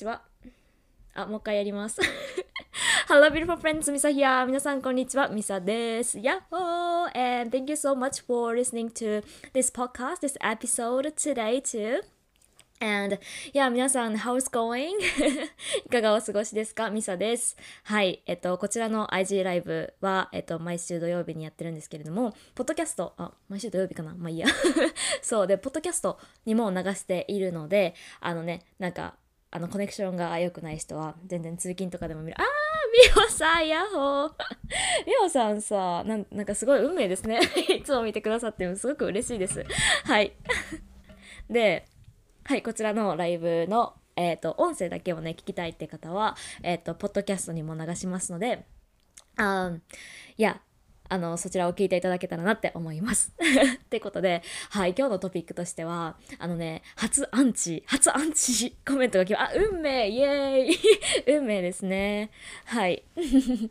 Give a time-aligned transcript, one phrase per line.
[0.00, 0.22] ちは。
[1.14, 2.00] あ、もう一回やります。
[3.08, 3.92] Hello, beautiful friends.
[3.92, 4.46] Misa here.
[4.46, 5.28] 皆さん、こんにちは。
[5.28, 6.18] ミサです。
[6.18, 7.10] Yahoo!
[7.40, 12.00] And thank you so much for listening to this podcast, this episode today too.
[12.82, 13.18] And
[13.52, 14.92] yeah, 皆さん、how's going?
[15.84, 16.88] いかがお過ごしですか？
[16.88, 17.56] ミサです。
[17.82, 18.22] はい。
[18.24, 24.14] えっと、こちらの IG ライブは、えっと、毎週土曜日にやってるんですけれども、ポッドキャスト、あ、毎週土曜日かな？
[24.16, 24.46] まあいいや。
[25.20, 25.46] そう。
[25.46, 29.16] で、ポッドキャストにも流しているので、あのね、なんか、
[29.52, 32.40] あの、コネクションが良くない人は、全然通勤とかでも見る。
[32.40, 32.46] あー、
[33.16, 34.32] ミオさん、ヤッホー
[35.06, 37.40] ミオさんさ、なんなんかすごい運命ですね。
[37.68, 39.64] いつも見てくださっても、すごく嬉しいです。
[40.04, 40.36] はい。
[41.50, 41.86] で、
[42.44, 48.66] はい、こちらのライブの、えっ、と、音声だけをね、聞きたいって方は、えっ、と、ポッドキャストにも流しますので、
[49.36, 49.72] あ
[50.36, 50.60] いや、
[51.10, 53.34] あの、そちらを聞いていただけたらなって思います。
[53.84, 60.78] ってことで、はい、今日のトピックとしては、あのね、初アンチ、初アンチコメントが来ま、あ、運命イエーイ
[61.36, 62.30] 運命ですね。
[62.64, 63.02] はい。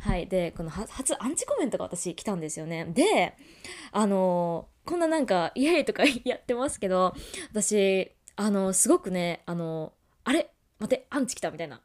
[0.00, 0.26] はい。
[0.26, 2.84] で、このは初アンチコメントが私来たんですよね。
[2.84, 3.34] で、
[3.90, 7.14] あのこんななんか、イエーイとかやってますけど、
[7.50, 9.92] 私、あの、すごくね、あの、
[10.24, 11.80] あれ待って、アンチ来たみたいな。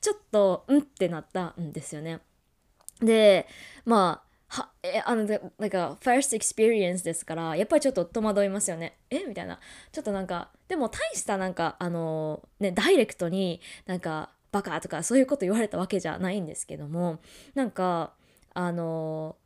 [0.00, 2.20] ちょっと、うんってなったんですよね。
[3.02, 3.46] で、
[3.84, 5.24] まあ、は、え、あの、
[5.58, 8.98] なんか、first experience ですから、やっぱりちょっと戸惑いますよね。
[9.10, 9.24] え？
[9.26, 9.58] みたいな。
[9.92, 17.20] ちょっとなんか、でも大したなんか、あの、ね、ダイレクトになんか、バカとかそういうこと言われたわけじゃないんですけども、
[17.54, 18.12] なんか、
[18.52, 19.36] あの、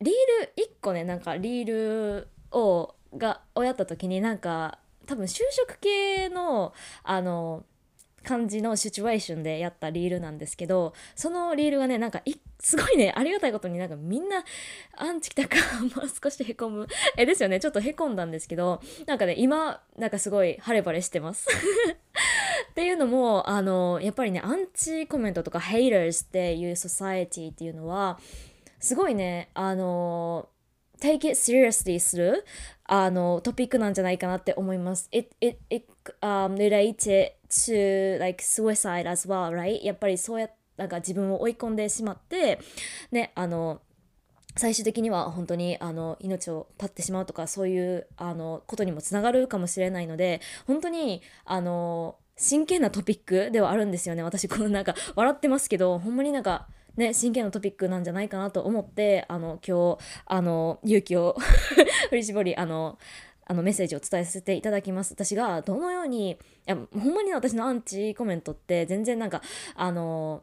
[0.00, 0.14] リー
[0.46, 7.64] ル1個ねなんかリールをがをやった時になんか多分就職系のあの
[8.24, 12.22] 感じのシチュエーションでやったリールなんですけどそのリールがねなんか
[12.58, 14.44] すごいねありがたいことになんかみんな
[14.96, 15.56] アンチ来たか
[15.96, 16.88] まあ少しへこむ。
[17.16, 17.60] えですよね。
[17.60, 21.48] ちょっとへこんだんですけどなんかね今なんかすごい晴れ晴れしてます。
[22.70, 28.18] っていうのもあのやっぱりねアンチコメントとかヘイターズっていうソサエティっていうのは
[28.84, 30.50] すごいね、あの、
[31.00, 32.44] take it seriously する
[32.84, 35.08] あのトピックなんじゃないかなって思います。
[35.10, 35.86] It, it, it、
[36.20, 37.32] um, related
[37.66, 39.82] to like suicide as well, right?
[39.84, 42.58] やっぱりそうやなんか自分を追い込んでしまって、
[43.12, 43.80] ね、あの、
[44.56, 61.34] 最終的には本当にあの命を絶ってしまうとかそういうあのことにもつながるかもしれないので本当にあの真剣なトピックではあるんですよね 私このなんか笑ってますけどほんまになんかね、真剣なトピックなんじゃないかなと思ってあの今日あの勇気を
[62.10, 63.00] 振り絞りあの
[63.46, 65.14] あのメッセージを伝えさせていただきます。
[65.14, 69.42] 私がどのようにいやほんまに私のアンチコメントって全然なんか
[69.74, 70.42] あの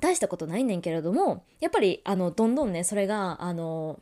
[0.00, 4.00] 大したことないねんけれどもやっぱりあのどんどんねそれがあの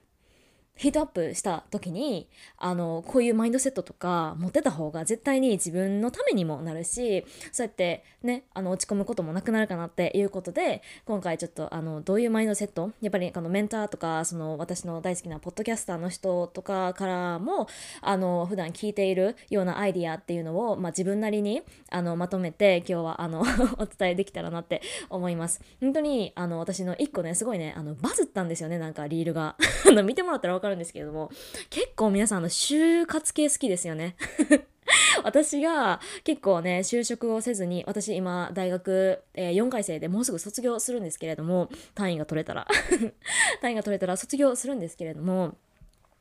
[0.81, 2.27] ヒートアップした時に
[2.57, 17.69] あのこういうマインドセットとか持ってた方が絶対に自分のためにもなるしそうやってねあの落ち込むこともなくなるかなっていうことで今回ちょっとあのどういうマインドセットやっぱりあのメンターとかその私の大好きなポッドキャスターの人とかからも
[18.01, 23.43] あの普段聞いているようなアイディアっていうのを、まあ、自分なりにあのまとめて今日はあの
[23.77, 25.61] お伝えできたらなって思います。
[25.81, 29.57] 本当にあの私の一個ねすごいねあのバズったんですよねなんかリールが。
[30.03, 31.31] 見てもらったら分かるんですけれども
[31.69, 34.17] 結構皆さんの就活系好きですよね。
[35.23, 42.67] 私が結構ね就職をせずに私今大学、えー4回生でもうすぐ卒業するんですけれども単位が取れたら。
[43.61, 45.57] 単位が取れたら卒業するんですけれども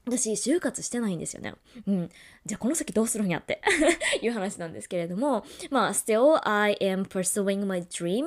[0.10, 1.54] 私就活してないんですよね。
[1.88, 2.10] うん。
[2.46, 3.62] じゃあこの先どうするんやって
[4.22, 8.26] いう話なんですけれども、まあ、still I am pursuing my dream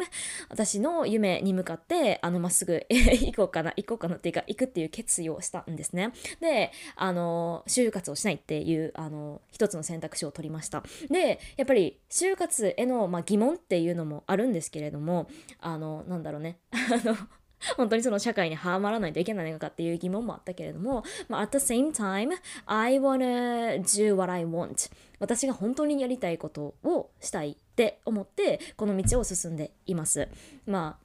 [0.48, 6.12] 私の夢に向かって、あの、まっすぐ 行こうかな、行こうかなっていうか、行くっていう決意をしたんですね。
[6.41, 10.82] で、あの、就活をしないっていう、あの、一つの選択肢を取りました。
[11.09, 15.28] で、やっぱり、就活への、まあ、疑問っていうのもあるんですけれども、
[15.60, 16.59] あの、なんだろうね。
[16.72, 17.16] あの、
[17.76, 22.30] 本当にその社会にはまらないといけないのかっていう疑問もあったけれども、まあ、at the same time,
[22.66, 24.90] I wanna do what I want.
[25.18, 30.28] 私が本当にやりたいことをしたいって思ってこの道を進んでいます。
[30.66, 30.98] ま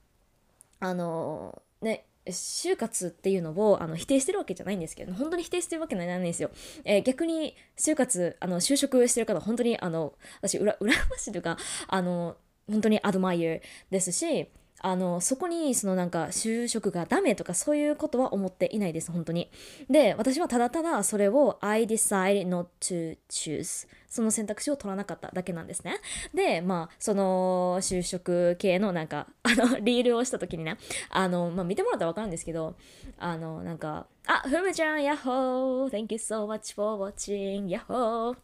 [0.80, 6.52] ああのね就活っていうのをあの否定してるわけじゃないんですけど本当に否定してるわけないんですよ、
[6.84, 12.36] えー逆に就活あの就職してる方本当にあの私うら羨ましいというかあの
[12.70, 14.50] 本当にアドマイヤーですし
[14.80, 19.50] あのそこにそのなんか就職がダメとかそういうことは思っていないです本当に。
[19.90, 25.98] で私はただただそれを I decide not to choose その選択肢を取らなかっただけなんですね。
[26.34, 30.78] でまあその就職系のなんかあのリールをした時にね
[31.10, 32.76] あの、まあ、見てもらったら分かるんですけど
[33.18, 37.70] あのなんかあ、ふむちゃん、やっほー !Thank you so much for watching!
[37.70, 38.36] やっほー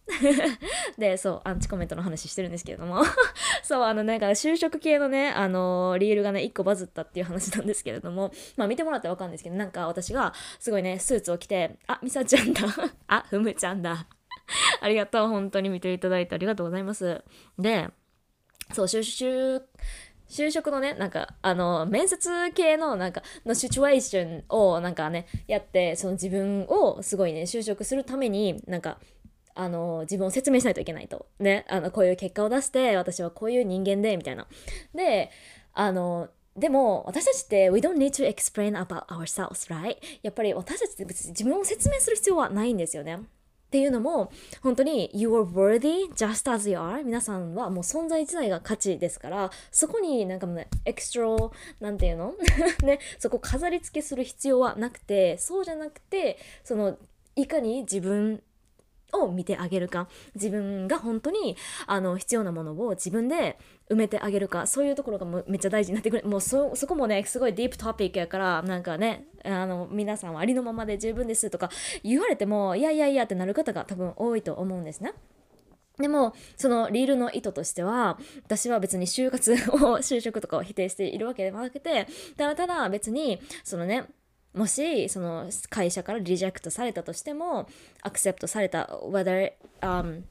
[0.97, 3.03] で、そう、アンチコメントの話してるんですけれども
[3.63, 12.61] そう、あの、なんか、就職系のね、あのー、リールがね、1個バズったっていう話なんですけれども、まあ、見てもらったらわかるんですけど、なんか、私が、すごいね、スーツを着て、あ、みさちゃんだ
[13.07, 14.07] あ、ふむちゃんだ
[14.79, 15.27] ありがとう。
[15.27, 17.23] 本当に見ていただいてありがとうございます。
[17.59, 17.89] で、
[18.71, 19.67] そう、就職、
[20.33, 28.97] 就職のね、なんか、あの、面接系の、なんか、のシチュエーションを、なんかね、やって、その自分をすごいね、就職するために、なんか、
[29.53, 31.27] あの、自分を説明しないといけないと。
[31.39, 34.47] ね、あの、こういう結果を出して、私はこういう人間で、みたいな。
[34.95, 35.29] で、
[35.73, 39.97] あの、でも、私たちって、we don't need to explain about ourselves, right?
[40.23, 43.19] やっぱり私たちって別に自分を説明する必要はないんですよね。
[43.73, 44.31] っていうのも
[44.61, 52.35] 本当に You are worthy just as you are 皆さんはもう存在自体が価値ですからそこになんかもうねエクストロなんていうの？
[52.85, 56.99] ねそこ飾り付けする必要はなくてそうじゃなくてその
[57.35, 58.43] いかに自分
[59.13, 60.07] を見てあげるか。
[60.35, 61.55] 自分が本当に
[61.87, 63.57] あの必要なものを自分で
[63.89, 64.67] 埋めてあげるか。
[64.67, 66.27] そういうところがめっちゃ大事になってくる。
[66.27, 71.69] もうそそこもねすごいディープトピックやからなんかねあの皆さんはありのままで十分ですとか
[72.03, 75.13] 言われてもいやいやいやってなる方が多分多いと思うんですね。
[75.99, 79.55] でも、そのリールの意図としては、私は別に就活を、
[79.99, 84.07] 就職とかを否定しているわけではなくて、ただただ別に、そのね、
[84.53, 87.67] もしその会社からリジェクトされたとしても
[88.01, 90.21] アクセプトされた whether、um,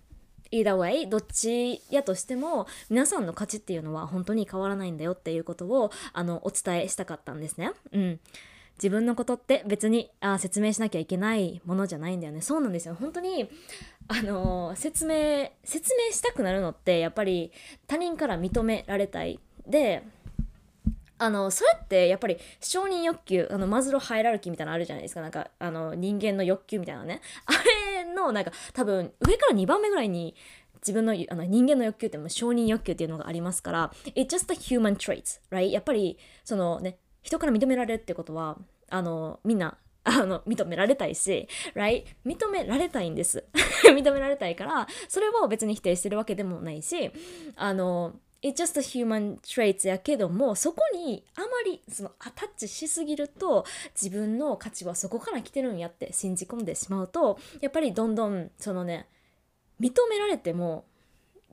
[0.53, 7.73] either way どっちやとしても皆さんの価値っていうのは本当に変わらないんだよっていうことをあのお伝えしたかったんですね。
[7.93, 8.21] うん。
[8.77, 12.41] 自分のことって別にあ説明しなきゃいけないものじゃないんだよね。
[12.41, 12.97] そうなんですよ。
[12.99, 13.49] 本当に
[14.09, 17.53] あの説明説明したくなるのってやっぱり
[17.87, 19.39] 他人から認められたい。
[19.67, 20.03] で
[21.23, 25.21] あのそれってやっぱり承認欲求あのマズローハイラルキーみたいなのあるじゃないですか。
[25.21, 27.21] なんかあの人間の欲求みたいなね。
[27.47, 27.53] あ
[27.97, 30.35] れのなんか多分上から2番目ぐらいに
[30.81, 35.71] 自分のあの人間の欲求っても承認欲求っていうのがありますから It's just a human trait right?
[35.71, 38.59] やっぱりそのね人から認められるってことは
[38.91, 41.47] あのみんなあの認められたいし、
[41.77, 42.05] right?
[42.27, 43.45] 認められたいんです。
[43.87, 47.13] 認められたいからそれを別に否定してるわけでもないし
[47.55, 59.07] あの It's just a human traits やけどもそこにあまりそのアタッチしすぎると自分の価値はそこから来てるんやって信じ込んでしまうとやっぱりどんどんそのね
[59.81, 60.85] 認められても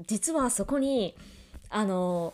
[0.08, 1.16] 実はそこに
[1.70, 2.34] あの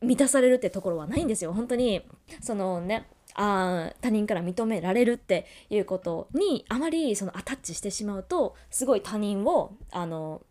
[0.00, 1.52] 満たされるってところはないんですよ。
[1.52, 2.02] 本当に
[2.40, 10.42] そのねあ他人から認められるっていうことにあまりそのアタッチしてしまうとすごい他人をあの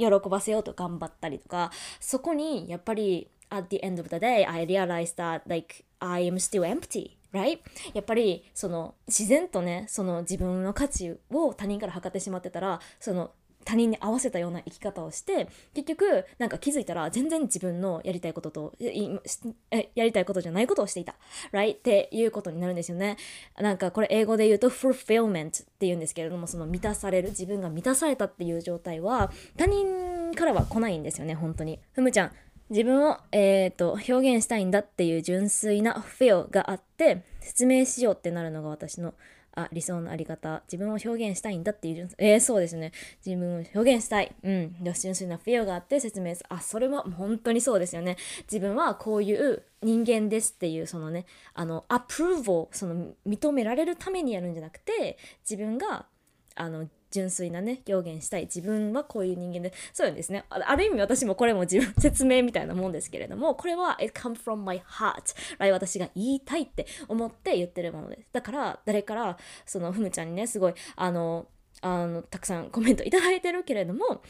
[0.00, 1.70] 喜ばせようと頑張ったりとか
[2.00, 7.58] そこにやっぱり at the end of the day I realized that like I am still empty right?
[7.94, 13.30] やっぱりその自然とねその自分の価値を他人から測ってしまってたらその
[13.64, 21.14] 他人に合わせたような生き方をして結局なんか気づいたら全然自分のやりたいこととやりたいことじゃないことをしていた。
[21.52, 23.16] Right っていうことになるんですよね。
[23.58, 31.80] なんかこれ英語で言うと fulfillment っていうんですけれどもその満たされる自分が満たされたっていう状態は他人からは来ないんですよね本当に。
[31.92, 32.32] ふむちゃん
[32.70, 39.12] 自分を、えーと、表現したいんだっていう純粋な feel があって説明しようってなるのが私の
[39.54, 40.62] あ理想のあり方。
[40.66, 42.92] 自分を表現したいんだっていうえー、そうですね。
[43.24, 44.34] 自分を表現したい。
[44.42, 44.76] うん。
[44.94, 46.46] 純粋なフィアがあって説明する。
[46.50, 48.16] あそれは本当にそうですよね。
[48.42, 56.06] 自分はこういう人間ですっていうそのねあのアプローブをその認められるためにやるんじゃなくて自分が
[56.54, 69.36] あの純粋なね表現したい自分はこういう人間でそうですねある意味私もこれも自分説明みたいなもんですけれどもこれは it come from my heart 来私が言いたいって思って言ってるものですだから誰から
[69.66, 71.46] そのふむちゃんにねすごいあの
[71.82, 74.22] あのたくさんコメントいただいてるけれども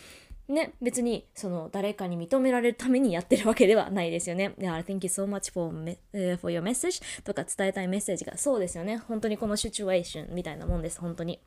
[0.51, 4.53] ね、別にその誰かに認められるためにやってるわけではないですよね。
[4.59, 8.99] だから Thank you so much for, me, uh, for your message とか伝えたいメッセージがそうですよね。
[8.99, 11.01] 本当にこのシチュエーションみたいなもんです。
[11.01, 11.41] 本当に。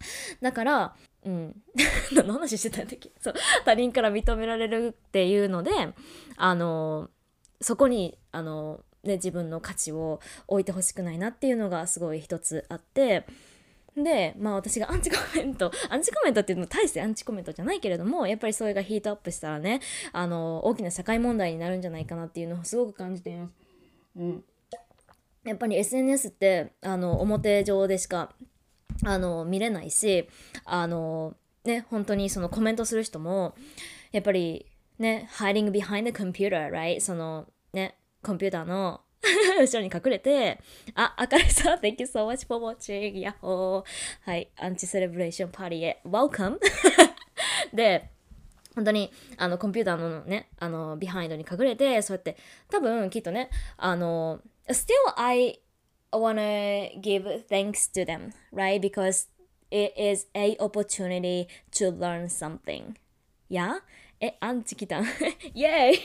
[0.40, 1.62] だからうん
[2.14, 3.10] 何の話してたんだっけ？
[3.20, 5.70] そう他人から認められるっていうので
[6.36, 7.10] あの
[7.60, 13.26] そこにあの、ね、自分の価値を置いてほしくないなっていうのがすごい一つあって
[13.96, 19.80] でまあ私がアンチコメントアンチコメントっていうのも大してアンチコメントじゃないけれどもやっぱりそれがヒートアップしたらね
[20.12, 23.52] あの大きな社会問題になるんじゃないかなっていうのをすごく感じています。
[24.16, 24.44] うん、
[25.44, 28.32] やっぱり SNS ってあの表上でしか
[29.04, 30.28] あの見れないし
[30.64, 33.54] あのね本当にそのコメントする人も
[34.12, 34.66] やっぱり
[34.98, 37.00] ね hiding behind the computer right?
[37.00, 39.00] そのねコンピューターの
[39.60, 40.58] 後ろに隠れて、
[40.94, 43.20] あ、明るさん、Thank you so much for watching!
[43.20, 46.58] ヤッホーはい、 anti-celebration party へ Welcome!
[47.74, 48.08] で、
[48.74, 52.36] 本当にあのコンピューターのね、あの behind に隠れて、そうやって
[52.70, 55.59] 多分きっとね、あの、Still I
[56.16, 58.80] wanna give thanks to them, right?
[58.80, 59.26] Because
[59.70, 62.96] it is a opportunity to learn something.
[63.48, 63.78] Yeah?
[64.22, 65.00] え、アンチ来た
[65.54, 65.98] イエーイ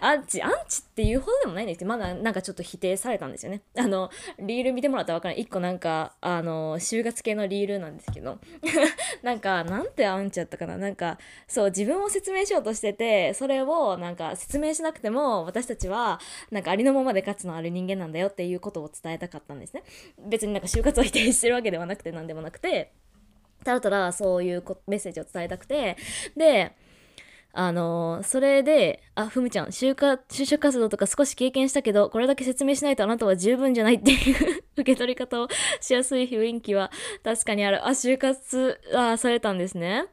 [0.00, 3.62] アンチ、アンチっていうほどでもないんですけど、まだなんかちょっと否定されたんですよね。
[3.76, 5.42] あの、リール見てもらったらわからない。
[5.42, 8.38] 一個なんか、あの、就活系のリールなんですけど、
[9.24, 10.78] なんか、なんてアンチやったかな。
[10.78, 11.18] なんか、
[11.48, 16.20] そう、自分を説明しようとしてて、それをなんか説明しなくても、私たちは、
[16.52, 19.82] なんかありのままで価値のある人間なんだよっていうことを伝えたかったんですね。
[20.20, 22.92] 別になんか就活を否定してるわけではなくて、なんでもなくて、
[23.64, 25.96] ただただそういうメッセージを伝えたくて、
[26.36, 26.76] で、
[27.58, 35.48] あのー、それで、あ、ふむちゃん、就就職活動とか少し経験したけど、これだけ説明しないとあなたは十分じゃないっていう受け取り方を
[35.80, 36.90] しやすい雰囲気は
[37.24, 37.80] 確かにある。
[37.88, 40.04] あ、就活、あ、されたんですね。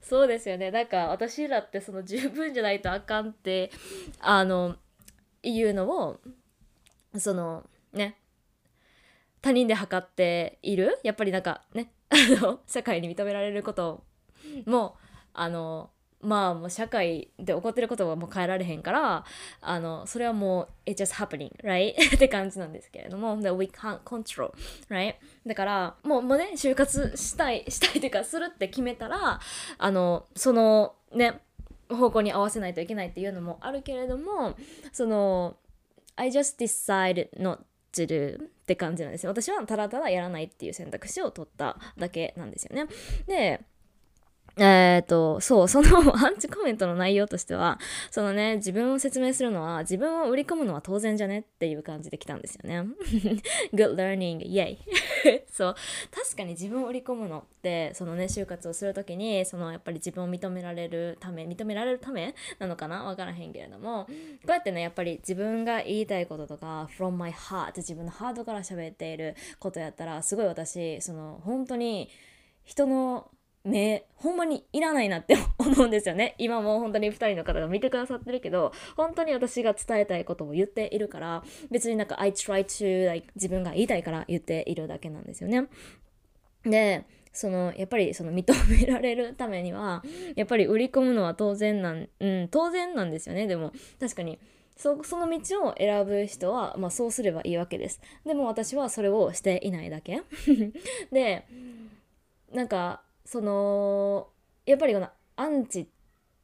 [0.00, 0.70] そうですよね。
[0.70, 3.70] なんか私らってその十分じゃないとあかんって、
[4.18, 4.76] あの、
[5.42, 6.18] いうのを、
[7.18, 8.16] その、ね、
[9.42, 14.02] 他人で測っているやっぱりなんかね、あの、社会に認められること
[14.64, 14.96] も、
[15.34, 15.90] あの、
[16.22, 19.24] まあもう社会で起こってることはもう変えられへんから
[19.60, 21.94] あのそれはもう it's just happening right?
[22.14, 24.52] って感じなんですけれども we can't control
[24.88, 25.16] right?
[25.44, 29.40] だからもうもうね就活したいしたいというかするって決めたら
[29.78, 31.40] あのそのね
[31.88, 34.56] 方向に合わせないといけないっていうのもあるけれども
[34.92, 35.56] その
[36.16, 37.58] I just decide not
[37.92, 39.32] to do って感じなんですよ。
[39.32, 42.86] 私はただただやらないっていう選択肢を取っただけなんですよね。
[43.26, 43.64] で
[44.58, 47.78] えっ、と、そう、 そのアンチコメントの内容としては、
[48.10, 52.86] そのね、自分を説明するのは、自分を売り込むのは当然じゃねっていう感じで来たんですよね。
[53.72, 54.76] Good learning, yay!
[55.50, 55.74] そう、
[56.10, 63.04] 確かに自分を売り込むのって、そのね、就活をするときに、そのやっぱり自分を認められるため、認められるためなのかな？
[63.04, 64.12] わからへんけれども、こ
[64.48, 72.10] うやってね、やっぱり自分が言いたいこととか、from my heart 自分のハートから喋っていることやったら、すごい私、その、本当に
[72.64, 73.30] 人の
[73.64, 76.34] 目ほんまにいらないなって 思うんですよね。
[76.38, 85.68] 今も本当に2人の方が見てくださってるけど本当に私が伝えたいことを言っているから別になんか I try to like 自分が言いたいから言っているだけなんですよね。
[86.64, 90.04] でそのやっぱりその認められるためには
[90.36, 93.46] やっぱり売り込むのは当然なん、うん、当然なんですよね。
[93.46, 94.38] でも確かに
[94.76, 98.00] そその道を選ぶ人は、まあ、そうすればいいわけです。
[98.26, 100.22] でも私はそれをしていないだけ。
[101.10, 101.46] で
[102.52, 103.02] なんか
[103.32, 104.28] その
[104.66, 105.86] やっぱりこのアンチっ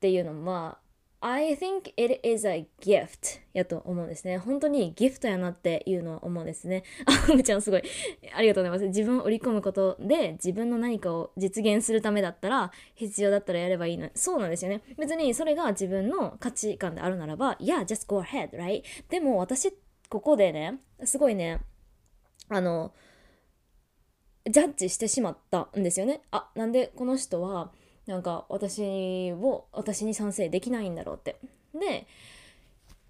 [0.00, 0.78] ていうのは
[1.20, 4.38] I think it is a gift やと思うんですね。
[4.38, 6.84] 本当にギフトやなっていうのは思うんですね。
[7.04, 7.82] あ、むちゃんすごい。
[8.34, 8.86] ありがとうございます。
[8.86, 14.08] 自分を売り込むことで自分の何かを実現するためだったら必要だったらやればいいの。
[14.14, 14.80] そうなんですよね。
[14.96, 18.82] 別にそれが自分の価値観であるならば、Yeah, just go ahead, right?
[19.10, 19.76] でも私、
[20.08, 21.60] ここでね、すごいね、
[22.48, 22.94] あの、
[24.50, 26.20] ジャッジしてしまったんですよね。
[26.30, 27.70] あなんでこの人は
[28.06, 31.36] なんか私を私に賛成できないんだろうって。
[31.74, 32.06] で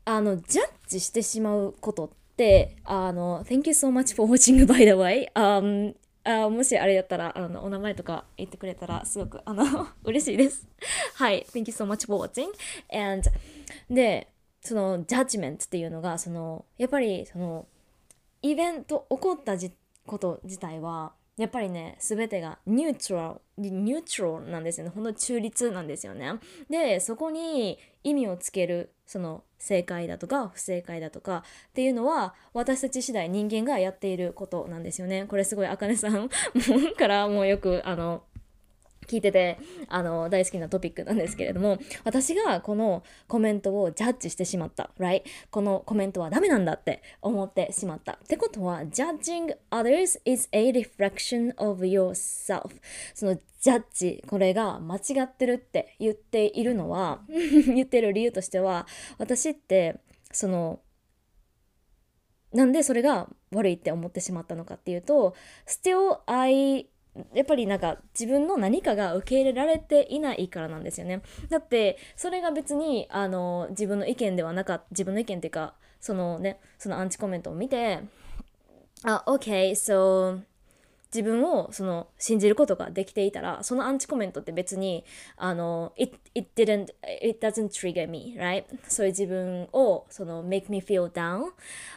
[0.05, 10.67] あのジャッジしてしまうことってあの Thank you so much for watching by the way、um, あもしあれやったらあのお名前とか言ってくれたらすごくあの 嬉しいです。
[11.15, 11.47] はい。
[11.53, 12.49] Thank you so much for watching.
[12.91, 13.31] And
[13.91, 14.29] で
[14.61, 17.67] そのジャッジメントっていうのがそのやっぱりその
[18.43, 19.57] イベント起こった
[20.07, 24.93] こと自体はやっぱりね全てがニュートラルニュートラルなんですよね。
[24.95, 26.35] ほんと中立なんですよね。
[26.69, 35.27] でそこに意味をつけるその正解だとか不正解だとかっていうのは私たち次第人間がやっていることなんですよね。
[35.27, 36.29] これすごいあかねさん
[36.99, 38.25] からもうよくあの
[39.09, 45.23] 聞いててあの大好きなトピックなんですけれども私がこのコメントをジャッジしてしまった right?
[45.51, 48.13] このコメントはダメなんだって思ってしまった。
[48.13, 52.71] ってことは judging others is a reflection of yourself.
[53.15, 58.87] そのジャッジこれが間違ってるって言っているのは 言ってる理由としては
[59.19, 60.01] 私って
[60.31, 60.81] その
[62.53, 65.35] なんでそれが悪いって思ってしまったのかっていうと
[65.67, 66.89] still I
[67.35, 71.23] やっぱりなんか自分の何かが受け入れられていないからなんですよね。
[71.49, 78.01] だってそれが別にあの自分の意見ではなかった自分の意見っていうかそのねそのアンチコメントを見て
[79.05, 80.41] あ OK so
[81.13, 85.05] 自分をその信じることができていたらそのアンチコメントって別に
[85.37, 86.89] あの it, it didn't
[87.23, 88.65] it doesn't trigger me right?
[88.87, 91.45] そういう自分をその make me feel down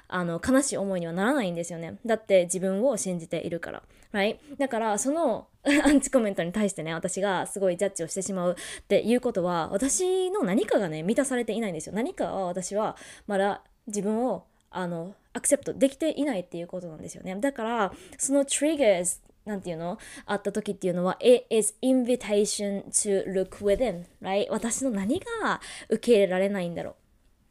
[0.07, 1.97] あの悲しい思いにはならないんですよね。
[2.05, 3.83] だって自分を信じているから。
[4.13, 4.37] Right?
[4.57, 11.95] だからその アンチコメントに対してね私がすごいジャッジをしてしまうっていうことは私の何かがね満たされていないんですよ。
[11.95, 12.95] 何かは私は
[13.27, 17.35] まだ自分をあのアクセプトできていないっていうことなんですよね。
[17.35, 24.47] だからその triggers なんていうのあった時っていうのは It is invitation to look within right?
[24.49, 26.95] 私の何が受け入れられないんだろ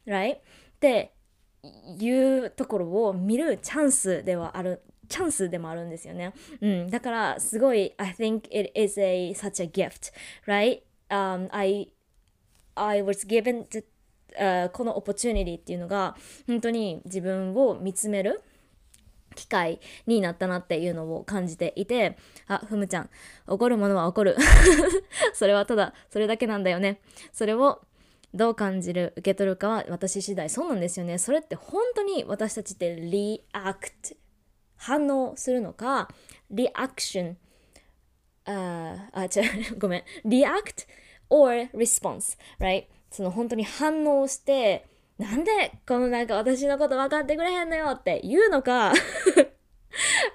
[0.06, 0.10] う。
[0.10, 0.36] Right?
[0.36, 0.40] っ
[0.80, 1.12] て
[1.98, 4.82] いうところを見るチャンスではある。
[5.10, 6.32] チャンスでもあるんですよね。
[6.62, 10.12] うん、だからすごい I think it is a such a gift,
[10.46, 10.82] right?
[11.10, 11.88] Um, I
[12.76, 13.84] I was given the
[14.72, 18.40] この opportunity っていうのが本当に自分を見つめる
[19.34, 23.10] 機会になったなっていうのを感じていてあふむちゃん
[23.48, 24.36] 怒るものは怒る。
[25.34, 27.00] それはただそれだけなんだよね。
[27.32, 27.80] それを
[28.32, 30.48] どう感じる受け取るかは私次第。
[30.48, 31.18] そうなんですよね。
[31.18, 34.14] それって本当に私たちって react
[34.80, 36.08] 反応するのか
[36.50, 37.36] リアクション
[38.46, 39.28] ああ違
[39.72, 40.82] うごめんリアクト
[41.28, 44.86] or response right その本当に反応して
[45.18, 45.50] なんで
[45.86, 48.92] このなんか私のこと分かってくれへんのよって言うのか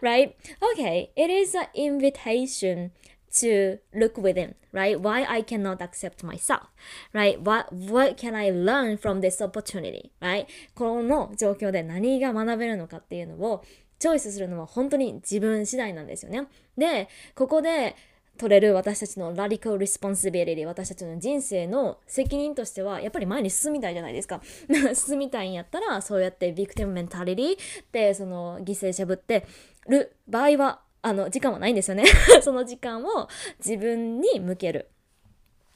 [0.02, 0.36] right?
[0.74, 2.92] Okay, it is an invitation
[3.32, 5.00] to look within, right?
[5.00, 6.68] Why I cannot accept myself,
[7.14, 7.42] right?
[7.42, 10.46] What, what can I learn from this opportunity, right?
[10.76, 13.64] この状況で何が学べるのかっていうのを
[14.00, 16.48] チョイスするのは本当に自分次第なんですよね。
[16.78, 17.96] で、ここで
[18.38, 24.42] 取れる私たちの radical responsibility 私たちの人生の責任としてはやっぱり前に進みたいじゃないですか。
[24.94, 27.58] 進みたいんやったらそうやって victim mentality
[27.92, 29.46] でその犠牲者ぶって
[29.88, 32.04] る場合はあの時間はないんですよね。
[32.42, 34.90] その時間を自分に向ける。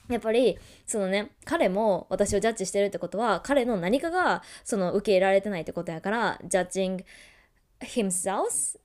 [0.09, 0.57] やっぱり
[0.87, 7.05] そのね彼も私をジャッジしてるってことは彼の何かがその受け入れられてないってことやから judging
[7.81, 8.75] himself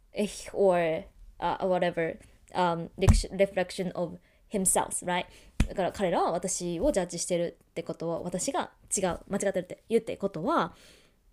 [0.53, 1.05] or、
[1.41, 2.19] uh, whatever
[2.55, 2.89] um,
[3.33, 5.27] reflection of himself, right?
[5.69, 10.75] だから彼らは私をジャッジしてるってことは私が違う間違ってるって言ってことは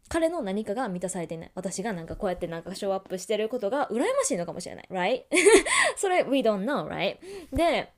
[0.08, 5.24] 彼の何かが満たされていない私がなんかこうやってなんかショーアップしてることが羨ましいのかもしれない right?
[5.98, 7.18] それ we don't know right?
[7.54, 7.92] で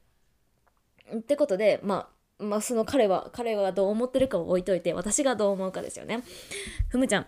[1.15, 2.09] ってことでま
[2.39, 6.23] あまあその彼は彼がどう思ってるかを置いといて私がどう思うかですよね
[6.89, 7.27] ふむちゃん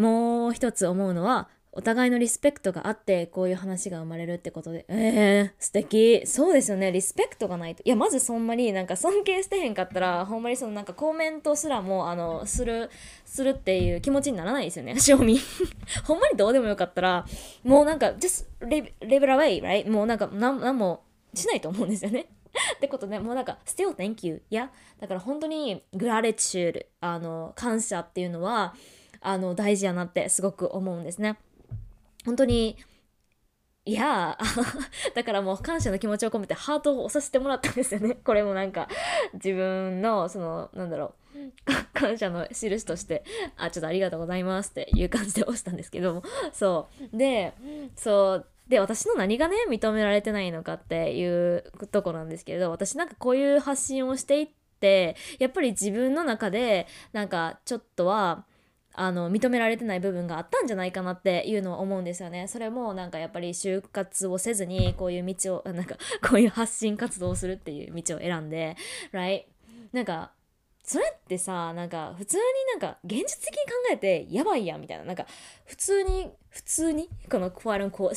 [0.00, 4.86] もう一つ思うのはお互いのリスペクトがあってこういう話が生まれるってことで。
[4.88, 6.22] えー、素敵。
[6.24, 6.90] そうですよね。
[6.90, 7.82] リスペクトがないと。
[7.84, 12.88] いやまずそんなになんか尊敬してへんかったらほんまにそのなんかコメントすらもあのする
[13.26, 14.96] するっていう気持ちにならないですよね。
[15.00, 15.38] 賞味。
[16.04, 17.26] ほんまにどうでもよかったら
[17.62, 19.90] もうなんか just live, live away right?
[19.90, 21.02] もうなんか何も
[21.34, 22.26] しないと思うんですよね。
[22.76, 24.40] ってことでもうなんか still thank you.
[24.48, 28.74] いやだから本当にグラレチュールあの感謝っていうのは
[29.20, 31.36] あの大事やなってすごく思うんですね。
[32.26, 32.76] 本当に
[33.86, 34.36] いや
[35.14, 38.16] だからもう感謝の気持ちを込めてハートを押させてもらったんですよね。
[38.24, 38.88] これもなんか
[39.34, 43.22] 自分のそのなんだろう 感謝の印として
[43.56, 46.22] あちょっとありがとうございますっていう感じで押したんですけども。
[46.52, 47.16] そう。
[47.16, 47.54] で
[47.94, 48.46] そう。
[48.66, 54.48] で私の何がね認められてないのかっていうとこなんですけれど私なんかこういう発信をしていっ
[54.80, 58.44] てやっぱり自分の中でなんかちょっとは
[58.98, 62.48] あの認められてない部分があったんじゃないかなっていうのは思うんですよね。
[62.48, 68.76] それもなんかやっぱり就活をせずにこういう道をなんかこういう発信活動をするっていう道を選んで
[69.12, 69.44] right
[69.92, 70.32] なんか
[70.82, 72.42] それってさなんか普通に
[72.80, 75.26] なんか現実的に考えてやばいやんみたいななんか
[75.64, 78.10] 普通に普通にこのクワルンコ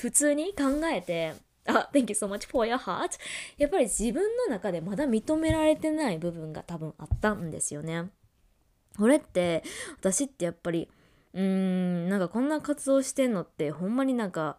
[0.00, 1.34] 普通に考えて
[1.66, 3.18] あ、Thank you so much for your heart
[3.58, 8.10] やっぱり自分の中でまだ認められてない部分が多分あったんですよね。
[8.96, 9.62] これって
[9.98, 10.88] 私ってやっぱり
[11.34, 14.58] うーんなんかこんな活動してんのってほんまになんか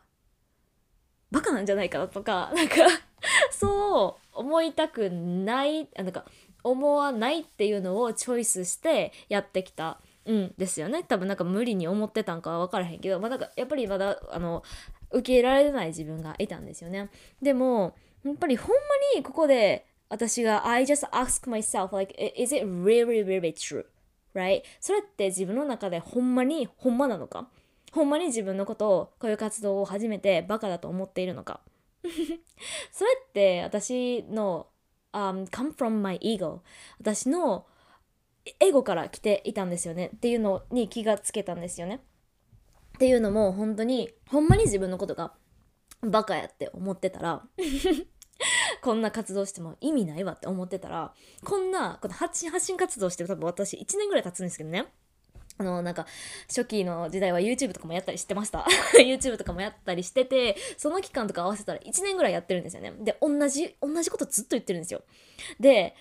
[1.32, 2.76] バカなんじゃないかなとか なんか
[3.52, 6.26] そう思いたくないなんか
[6.64, 11.04] 思わないっていうのをチョイスしてやってきたうんですよね。
[11.04, 14.62] 多分なんか無理に思ってたんかは分からへんけど、まあ、なんかやっぱりまだあの
[15.12, 17.10] 受け入れられない自分がいたんですよね。
[17.42, 18.76] でもやっぱりほんま
[19.16, 23.86] にここで私が I just ask myself like is it really really true?
[24.38, 24.62] Right?
[24.80, 27.50] それって自分の中でほんまにほんまなのか？
[27.92, 31.62] ほんまに自分のことをこういう活動を始めてバカだと思っているのか？
[32.92, 34.68] それって私の、
[35.14, 36.60] um, come from my ego.
[37.00, 37.66] 私の
[38.60, 40.12] エゴから来ていたんですよね？
[40.16, 42.02] っていうのに気がつけたんですよね？
[42.96, 45.34] っていうのも本当にほんまに自分のことが
[46.02, 47.44] バカやって思ってたら
[48.82, 54.88] こんな活動しても意味ないわって思ってたらこんなこの発信発信活動してる多分私1年ぐらい経つんですけどね
[55.60, 56.06] あの、なんか、
[56.48, 58.66] 初期の時代は YouTube とかもやったりしてました。
[59.00, 62.94] YouTube とかもやったりしてて、その期間とか合わせたら1年ぐらいやってるんですよね。
[63.00, 65.02] で、同じ、同じことずっと言ってるんですよ。
[65.60, 65.96] で、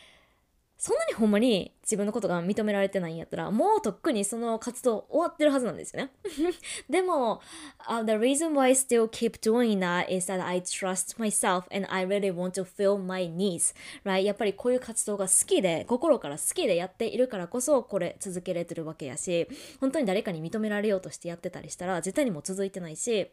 [0.78, 6.10] そんなにほんまに自分のことが認められてないんやったらもうとっくにその活動終わってるはずなんですよね。
[6.90, 7.40] でも、
[7.88, 12.06] uh, The reason why I still keep doing that is that I trust myself and I
[12.06, 14.22] really want to feel my needs right?
[14.22, 19.48] やっぱりこういう活動が好きで心から好きでやっているからこそこれ続けれてるわけやし
[19.80, 23.30] 本当に誰かに認められようとしてやってたりしたら絶対にもう続いてないし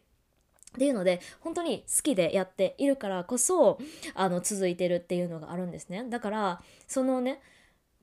[0.74, 3.78] っていうので本当に好きでやっているからこそ
[4.14, 6.04] あの続いてるっていうのがあるんですね。
[6.10, 7.40] だからそのね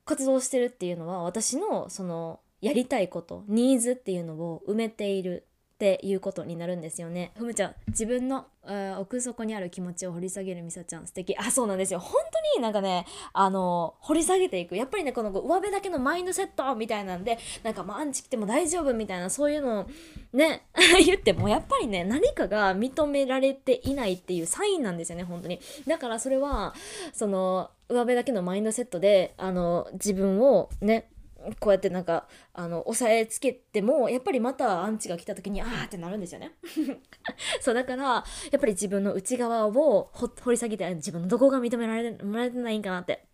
[0.05, 5.45] 活動してるっていうのは私のそのやりたいことニーズっていうのを埋めている
[5.81, 7.31] っていうことになるんですよね。
[7.35, 11.35] ふむちゃん自分の、えー、奥底にある気持ちを掘り下げるみさちゃん素敵。
[11.35, 11.99] あそうなんですよ。
[11.99, 14.77] 本当になんかねあの掘り下げていく。
[14.77, 19.89] やっぱりねこの上辺だけのマインドセットみたいなんでなんかまあアンチ来ても大丈夫みたいなそういうのを
[20.33, 20.67] ね
[21.03, 25.59] 言ってもやっぱりね何かが認められていないっていうサインなんですよね本当に。
[25.87, 26.75] だからそれは
[27.11, 31.09] その上辺だけのマインドセットであの自分をね
[31.59, 36.51] こうやってなんかあの押さえつけてもやっぱりまたアンチが来た時にあーってなるんですよね
[37.61, 38.23] そうだからや
[38.57, 43.25] っぱり自分の内側を掘り下げて自分のどこが認められられてないんかなって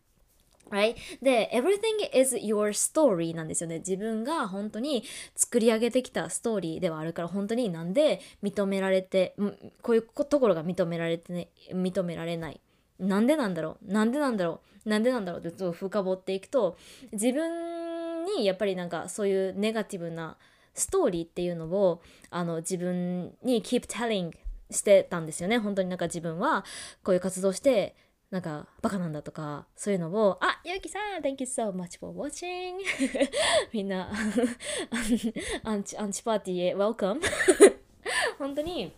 [0.70, 0.96] Right?
[1.22, 3.78] で、everything is your story なんですよね。
[3.80, 9.34] 自分が本当に作り上げてきたストーリーではあるから、本当になんで認められて、
[9.82, 12.60] こういうところが認められて、ね、認められない。
[13.00, 13.90] なんでなんだろう？
[13.90, 14.90] なんでなんだろう？
[14.90, 15.42] なんでなんだろう？
[15.42, 16.76] ってちょっと深掘っていくと、
[17.14, 17.96] 自分
[18.38, 20.38] にやっぱりなんかそういうネガティブな
[20.74, 24.32] ストーリーっていうのをあの自分に keep telling
[24.70, 25.58] してたんですよね。
[25.58, 26.66] 本当になんか自分は
[27.04, 27.96] こういう活動して
[28.30, 32.76] なんかバカなんだとかそういうのをあゆうきさん Thank you so much for watching
[33.72, 34.12] みんな
[35.64, 37.22] アンチアンチパーティーへ Welcome
[38.38, 38.92] 本当に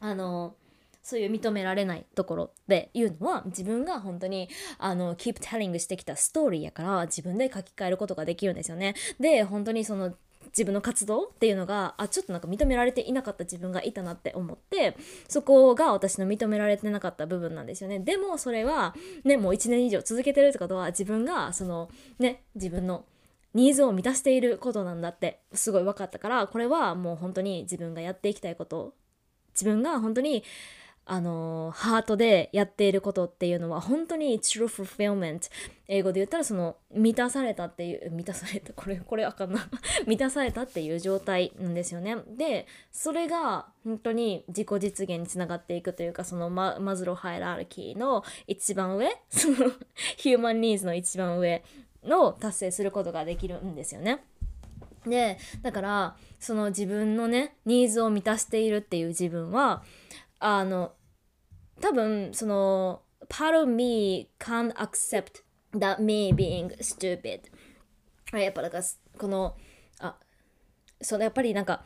[0.00, 0.54] あの
[1.02, 8.94] そういう認められないところっていうのは自分が本当にあの keep telling してきたストーリーやから自分で書き換えることができるんですよね。
[9.18, 10.14] で本当にその
[10.46, 14.96] 自分の活動っていうのがあちょっとなんか認められていなかった自分がいたなって思って
[15.28, 23.04] そこが私の認められてなかった部分なんですよねでもそれはねもう1年以上続けてるってことは自分がそのね自分の
[23.54, 28.94] ニーズを満たしていることなんだってすごい分かったからこれはもう本当に自分がやっていきたいこと
[29.54, 30.44] 自分が本当に
[31.04, 35.50] あのハートでやっていることっていうのは本当に true fulfillment
[35.88, 39.68] 英語で言ったらその満たされたっていう満たされた これこれあかんな。
[40.06, 42.16] 満たされたっていう状態なんですよね。
[42.28, 49.56] でそれが本当に自己実現につながっていくというかそのママズローハイラルキーの一番上 その
[50.16, 51.64] ヒューマンニーズの一番上
[52.04, 54.22] の達成することができるんですよね。
[55.04, 59.82] でだからその自分のねニーズを満たしているっていう自分は
[60.44, 60.92] あの
[61.80, 67.42] 多分その part of me can't accept that me being stupid.
[68.32, 68.84] やっぱだから
[69.18, 69.56] この
[70.00, 70.16] あ
[71.00, 71.84] そのやっぱりなんか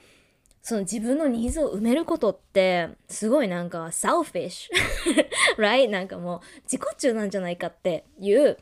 [0.62, 4.68] その自分のニーズを埋めることってすごいなんか selfish.
[5.58, 5.88] Right?
[5.88, 8.56] なんかもう自己中なんじゃないかっていう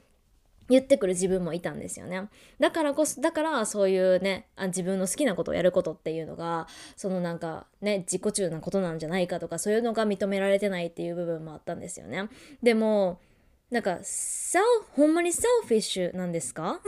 [0.68, 2.28] 言ってくる自分もいたんですよね。
[2.58, 12.28] だからこそ、だからそういうね、あ自分の好きなことをやることっていうのが、そのなんかね、自己中なことなんじゃないかとか、そういうのが認められてないっていう部分もあったんですよね。
[12.62, 13.20] でも、
[13.74, 16.80] なんか、 self、ほんまに selfish なんですか？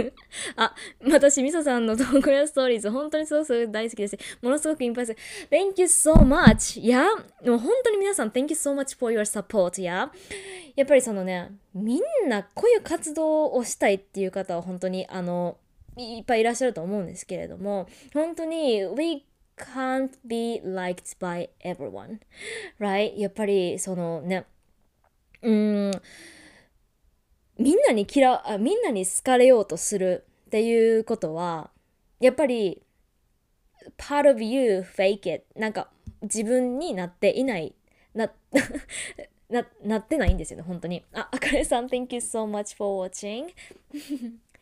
[0.56, 0.74] あ、
[1.10, 4.18] 私、ミサさんのトークやストーリーズ、本当にすごく大好きです。
[4.42, 5.12] ものすごく inspires。
[5.50, 6.80] Thank you so much!
[6.80, 7.06] いや、
[7.46, 9.80] もう本当に皆さん、Thank you so much for your support!
[9.80, 10.12] や、
[10.76, 15.56] やっぱりそのね、みんなこういう活動をしたいっていう方は本当に、あの、
[15.96, 19.24] いっぱいいらっしゃると思うんですけれども、本当に、We
[19.56, 22.18] can't be liked by everyone.
[22.78, 23.16] Right?
[23.18, 24.44] やっぱり、そのね、
[25.40, 25.90] うん、
[27.58, 31.70] みんなに嫌あみんなに好かれようとするっていうことは
[32.20, 32.82] やっぱり
[33.98, 35.88] part of you fake it なんか
[36.22, 37.74] 自分になっていない。
[38.14, 38.30] な
[39.50, 41.04] ななってないんですよね本当に。
[41.12, 43.52] ああかねさん thank you so much for watching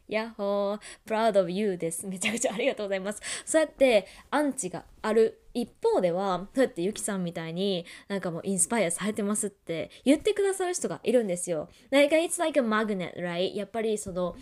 [0.08, 2.06] やっほー proud of you です。
[2.06, 3.22] めちゃくちゃありがとうございます。
[3.44, 5.41] そうやってアンチがある。
[5.54, 11.68] 一方ではそうやってゆきさんみたいになんかもうインスパイアされてますって言ってくださる人がいるんですよ。
[11.90, 13.54] like it's like a magnet right?
[13.54, 14.36] やっぱりその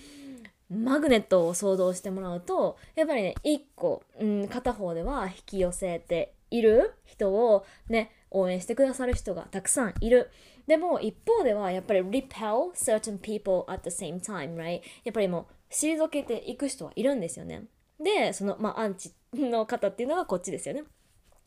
[0.71, 10.31] マグネットを想像してもらうとやっぱりね一個、うん、片方では引き寄せている人をね応援してくださる人がたくさんいる。
[10.67, 14.83] でも一方ではやっぱり repel certain people at the same time right?
[15.03, 17.65] やっぱりもう退けていく人はいるんですよね。
[17.99, 20.85] でそのまあアンチの方っていうのがこっちですよね。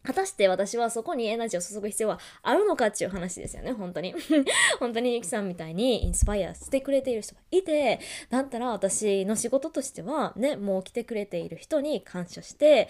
[0.05, 4.13] 果たして私はそこにエナジーを注ぐ必要はあるのかっていう話ですよね、本当に。
[4.79, 12.89] 本当にゆきさんみたいにインスパイアしてくれている人がいて、だったら私の仕事としてはね、もう来てくれている人に感謝して、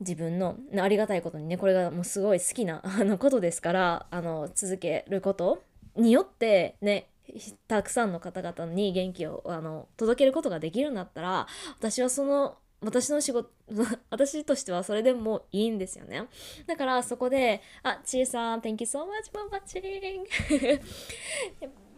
[0.00, 5.62] 自分のありがたいことにね、これがもうすごい好きな あのことですから、あの、続けること
[5.96, 7.08] によってね、
[7.66, 11.46] たくさんの方々に元気をあの届けることができるんだったら
[11.78, 13.50] 私はその私の仕事
[14.10, 16.26] 私としてはそれでもいいんですよね
[16.66, 20.80] だからそこで「あちえさん Thank you so much for watching」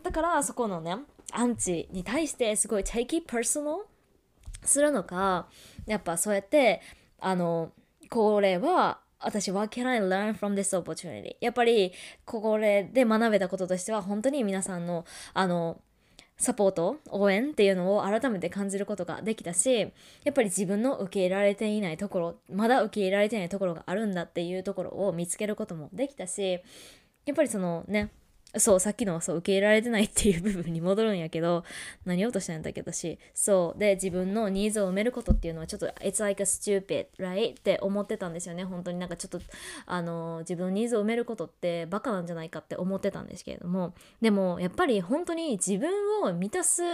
[0.02, 0.96] だからそこのね
[1.32, 3.84] アンチに対してすごい take it personal
[4.62, 5.48] するのか
[5.86, 6.80] やっぱそうやって
[7.18, 7.72] あの
[8.08, 11.36] これは私、What can I learn from this opportunity?
[11.40, 11.92] やっぱり、
[12.24, 15.80] これで学べたこととしては、本当に皆さんの、あの、
[16.40, 19.87] サポート応援っていうのを改めて感じることができたしや
[20.31, 26.53] っぱり自分の受け入れられていないところまだ受け入れられていないところがあるんだっていうところを見つけることもできたし
[27.26, 28.11] やっぱりそのね
[28.56, 31.64] そうさっきのそう受け入れられてないっていう部分に戻るんやけど
[32.04, 37.52] 何をとしたんだけどしそうで自分のニーズを埋めることっていうのはちょっと It's like a stupid right?
[37.52, 38.64] って思ってたんですよね。
[38.64, 38.98] 本当に。
[38.98, 39.40] なんかちょっと
[39.86, 43.94] あの自分のニーズを埋めることってバカなんじゃないかって思ってたんですけれども。
[44.20, 45.90] でもやっぱり本当に自分
[46.22, 46.86] を満たすっ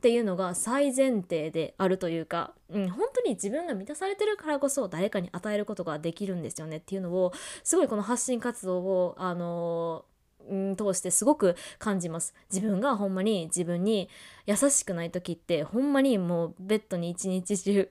[0.00, 10.04] ていうのが最前提であるというかうん、本当に自分が満たされてるからこそ誰かに与えることができるんですよねっていうのをすごいこの発信活動をあの
[10.52, 12.34] ん通してすごく感じます。
[12.52, 14.08] 自分がほんまに自分に
[14.46, 17.90] 優しくない時ってほんまにもうベッドに一日中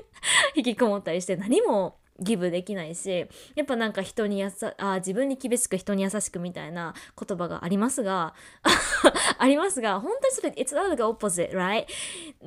[0.56, 8.34] 引きこもったりして何もギブできないしやっぱなんか人にやさあ自分に厳しく人に優しくみたいな言葉がありますが
[9.38, 11.86] ありますが本当にそれ It's not the opposite right?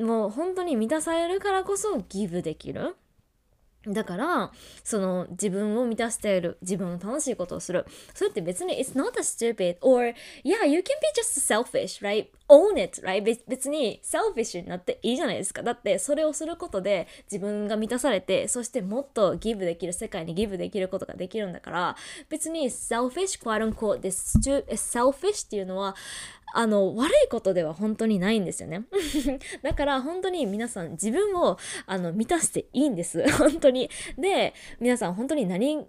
[0.03, 2.95] もう本当に満たされるからこそギブできる。
[3.87, 4.51] だから
[4.83, 13.23] その自分を満たしている自分の楽しいことをするそれって別に It's not a stupid or yeah you can be just selfish right own it right?
[13.47, 15.63] 別に selfish になっていいじゃないですか。
[15.63, 21.95] だってそれをすることで自分が満たされてそしてもっとギブできる世界にギブできることができるんだから
[22.29, 24.39] 別に selfish quote unquote this
[24.73, 25.95] selfish っていうのは
[26.53, 28.83] あの悪いことでは本当にないんですよね。
[29.61, 33.29] だから本当に皆さん自分をあの満たしていいんです。
[33.37, 33.89] 本当に。
[34.17, 35.85] で皆さん本当に何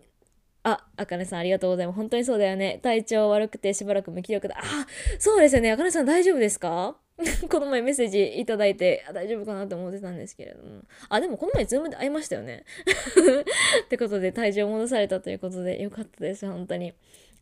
[0.69, 1.97] あ、あかねさんありがとうございます。
[1.97, 2.81] 本当にそうだよね。
[2.83, 4.57] 体調悪くてしばらく無気力だ。
[4.59, 4.87] あ、
[5.21, 5.71] そうですよね。
[5.71, 6.97] あかねさん大丈夫ですか？
[7.49, 10.83] この前メッセージいただいて大丈夫かなって思ってたんですけれども。
[11.09, 12.65] あ、でもこの前ズームで会いましたよね。
[13.87, 16.45] ってことで体調戻されたということでよかったです。
[16.47, 16.93] 本当に。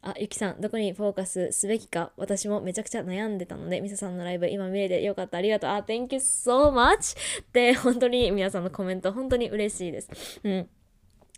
[0.02, 5.70] あ、ゆきさん、どこにフォーカスすべきか、私もめちゃくちゃ悩んでたので、みささんのライブ今見れてよかった、ありがとう。
[5.70, 7.16] あ、Thank you so much!
[7.54, 10.10] で、本当に皆さんのコメント、本当に嬉しいです。
[10.44, 10.68] うん。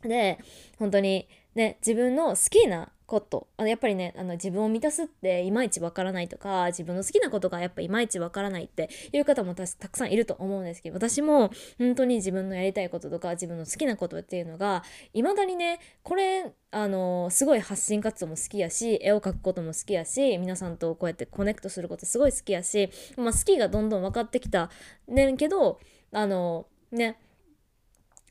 [0.03, 0.39] で、
[0.81, 14.83] 本当にね、自分の好きなことあのやっぱりねあの自分を満たすっていまいちわからないとか自分の好きなことがやっぱいまいちわからないっていう方もたくさんいると思うんですけど私も本当に自分のやりたいこととか自分の好きなことっていうのが
[15.15, 24.69] いまだにねこれあのすごい発信活動も好きやし絵を描くことも好きやし皆さんとこうやってコネクトすることすごい好きやし、まあ、好きがどんどん分かってきた
[25.07, 25.79] ねんけど
[26.13, 27.19] あのね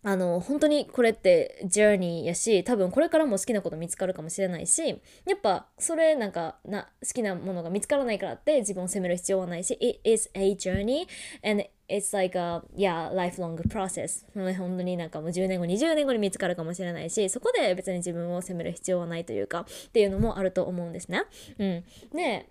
[0.08, 11.08] あの、本当にこれってジャーニーやし、多分これからも好きなこと見つかるかもしれないし、やっぱそれなんかな好きなものが見つからないからって自分を責める必要はないし、It is a journey
[11.44, 14.24] and it's like a, yeah, lifelong process.
[14.36, 21.24] 本当になんかもう10年後、20年後に見つかるかもしれないし、そこで別に自分を責める必要はないというか、っていうのもあると思うんですね。
[21.58, 21.84] うん。
[22.16, 22.48] で、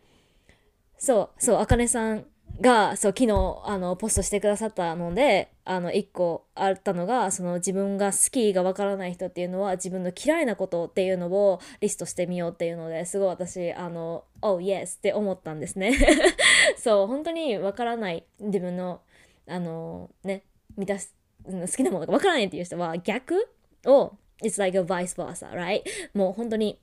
[0.98, 2.26] そう、そう、あかねさん
[2.60, 15.98] がそう昨日あのポストしてくださったのであの1個あったのがその自分が好きがわからない人っていうのは自分の嫌いなことっていうのをリストしてみようっていうのですごい私あの「Oh yes」って思ったんですね。
[16.78, 19.00] そう本当にわからない自分の
[19.48, 20.44] あのね
[20.76, 21.14] 満たす
[21.44, 23.48] 好きなものがわからないっていう人は逆
[23.84, 24.12] を
[24.42, 25.82] It's like a vice versa right?
[26.14, 26.78] もう本当に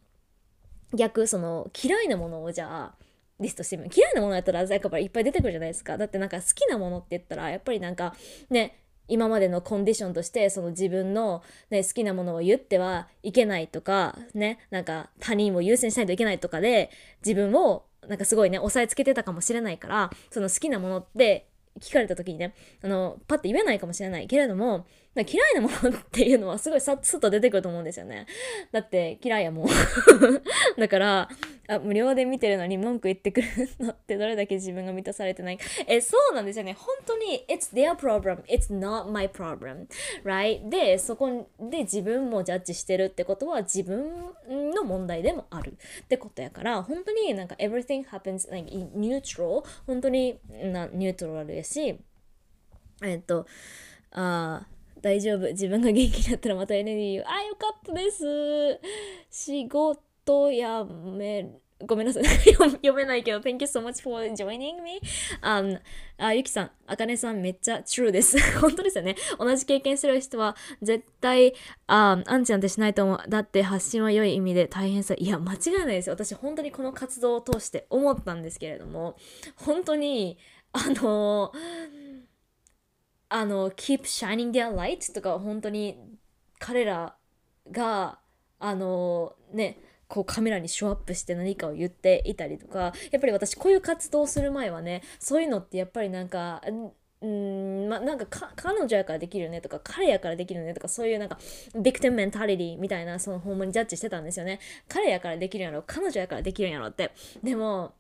[0.93, 2.95] 逆その嫌いなものをじゃあ
[3.41, 5.97] リストしてみる嫌いなものやったら鮮やっぱいっぱい出てくるじゃないですか。
[5.97, 8.15] だってなんか好きなものって言ったらやっぱりなんか
[8.49, 8.77] ね
[9.07, 16.91] 今までのコンディションとしてその自分の、ね、好きなものを言ってはいけないとかねなんか他人を優先しないといけないとかで
[17.25, 21.47] 自分をなんかすごいね押さえつけてたかもしれないからその好きなものって
[21.79, 28.27] 聞かれた時にねあのパッて言えないかもしれないけれども嫌いなものっていうのはすごいさっすと出てくると思うんですよね。
[28.71, 29.67] だって嫌いやもん。
[30.79, 31.29] だから
[31.67, 33.47] あ無料で見てるのに文句言ってくる
[33.81, 35.65] のってどれだけ自分が満たされてないか。
[35.85, 36.77] えそうなんですよね。
[36.79, 38.41] 本当に It's their problem.
[38.43, 39.87] It's not my problem.
[40.23, 40.69] Right?
[40.69, 44.33] でそこで自分もジャッジしてるってことは自分
[44.73, 45.73] の問題でもある。
[46.03, 49.65] ってことやから本当になんか everything happens like neutral.
[49.85, 51.99] 本当になニュートラルやし
[53.03, 53.45] えっと
[54.11, 54.65] あ
[55.01, 55.47] 大丈夫。
[55.47, 58.79] 自分が元気になったらまたエネルギーあよかったです。
[59.29, 62.23] 仕事やめごめんなさい。
[62.53, 63.39] 読めないけど。
[63.39, 65.01] Thank you so much for joining me、
[65.41, 65.79] um,
[66.17, 66.71] あゆきさん。
[66.85, 68.37] あかねさんめっちゃ true です。
[68.59, 69.15] 本当ですよね。
[69.39, 71.53] 同じ経験してる人は絶対
[71.87, 73.19] ああんちゃんてしないと思う。
[73.27, 75.15] だって発信は良い意味で大変さ。
[75.17, 76.07] いや間違いないです。
[76.07, 79.15] よ私本当にこの活動を通して思ったんですけれども。
[79.55, 80.37] 本当に
[80.73, 81.51] あの
[83.33, 85.97] あの keep shining their light とか本当に
[86.59, 87.15] 彼ら
[87.71, 88.19] が
[88.59, 96.61] あのねこうカメラにショーアップして何かを言っていたりとかやっぱり私こういう活動をする前はねそういうのってやっぱりなんか
[97.21, 101.39] うんまなんか彼女やからできるよねとか彼やからできるよねとかそういうなんか
[101.81, 104.59] ビクティブメンタリティみたいなそのほんまにジャッジしてたんですよね。
[104.89, 107.11] 彼やからできるやろ彼女やからできるんやろって。
[107.41, 107.93] でも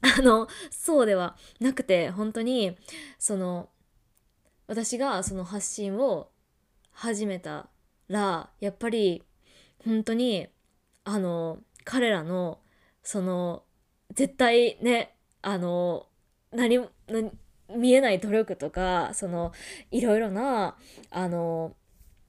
[0.00, 2.76] あのそうではなくて本当に
[3.18, 3.68] その
[4.70, 6.28] 私がその発信を
[6.92, 7.68] 始めた
[8.06, 9.24] らやっぱり
[9.84, 10.46] 本当に
[11.02, 12.60] あの彼らの
[13.02, 13.64] その
[14.14, 16.06] 絶対ねあの
[16.52, 16.78] 何
[17.76, 19.50] 見えない努力とかその
[19.90, 20.76] いろいろな
[21.10, 21.74] あの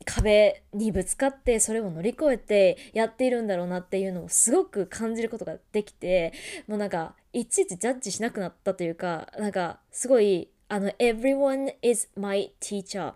[0.05, 6.33] 壁にぶつかってそれを乗り越えてやっているんだろうなっていうのをすごく感じることができて
[6.67, 13.13] もうなんかいちいちジャッジしなくなったというかなんかすごいあの everyone is my teacher.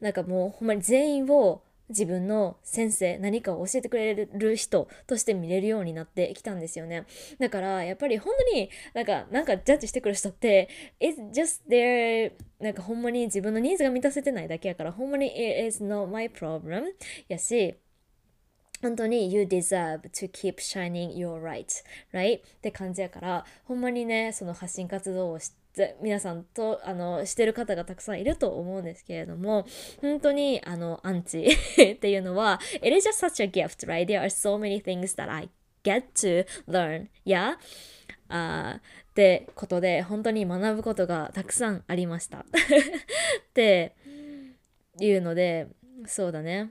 [0.00, 7.06] なんかもうほんまに全員を自分の先生何かを教えてくれる人として見れるようになってきたんですよね。
[7.38, 10.68] だからやっぱり本当になんかなんかジャッジしてくる人って
[11.00, 16.86] It's just their なんかほんまに自分のニーズが満たせてないだけやからほんまに It is not my problem
[17.28, 17.76] やし
[18.82, 22.40] 本当に You deserve to keep shining your light right?
[22.40, 25.65] って感じやからほんまにねその発信活動をして
[26.02, 29.66] 皆さんとあのしてる方がたくさんいると思うんですけれども
[30.00, 34.06] 本当にあのアンチ っていうのは It is just such a gift right?
[34.06, 35.50] There are so many things that I
[35.84, 37.08] get to learn.
[37.24, 37.56] Yeah?
[38.28, 42.38] あってことで本当に学ぶことがたくさんありました。
[42.48, 43.94] って
[44.98, 45.68] いうので
[46.06, 46.70] そうだね。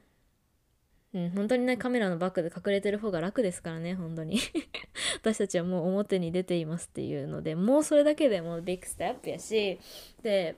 [1.15, 4.38] うん、本当にねカメラのバックで隠れてる方が楽ですからね本当に。
[5.21, 9.80] 私たちはもう表に出ていますっていうのでもうそれだけでもうビッグステップやし
[10.21, 10.58] で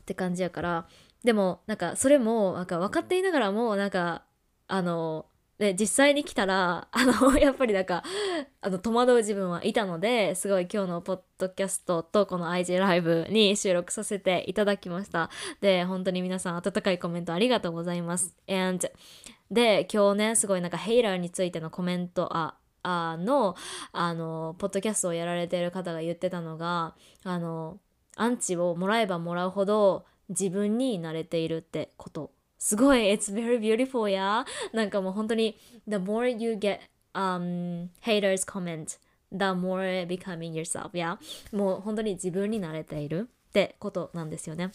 [0.00, 0.88] って感じやから。
[1.24, 4.22] でもなんかそれもなんか分かっていながらもなんか
[4.68, 5.26] あの
[5.58, 8.02] で実際に来たら あのやっぱりなんか
[8.60, 15.30] あの戸惑う自分はいたのですごい今日のポッドキャストとこの IG ライブに収録させていただきました。
[15.60, 18.36] で本当に皆さん温かいコメントありがとうございます。
[18.48, 18.90] And
[19.50, 23.56] で今日ねすごいなんかヘイラーについてのコメントああの
[23.92, 27.80] あのポッドキャストをやられてる方が言ってたのがあの
[28.16, 32.32] アンチをもらえばもらうほど自分に慣れているってこと。
[32.58, 35.56] すごい It's very beautiful やなんかもう本当に
[35.88, 36.78] The more you get、
[37.14, 38.98] um, haters comment
[39.32, 41.18] the more becoming yourself や
[41.52, 44.72] もう本当に自分に慣れているってことなんですよね。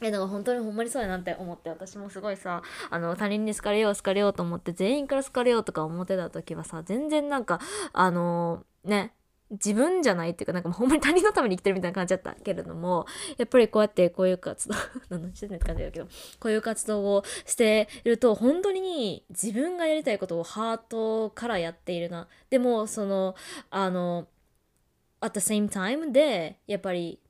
[0.00, 7.60] えだか本当にほんまにそうやなって思って私もすごいさあの他人に好かれよう好かれようと思って全員から好かれようとか思ってた時はさ全然なんか
[7.92, 9.12] あのね
[9.52, 14.74] 自分じゃないっていうかなんかもう ほんまに他人のために生きてるみたいな感じだったけれどもやっぱりこうやってこういう活動
[15.10, 16.06] 何してんねって感じだけど
[16.40, 22.28] こういう活動をしていると本当に自分がやりたいことをハートからやっているな。
[22.50, 23.34] でもその
[23.70, 24.26] あの
[25.20, 27.20] at the same time でやっぱり